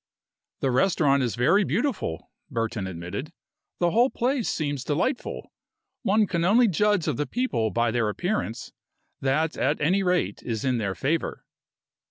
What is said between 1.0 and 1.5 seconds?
is